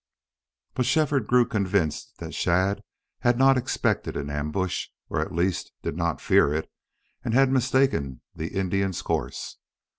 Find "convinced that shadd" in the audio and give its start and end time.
1.45-2.81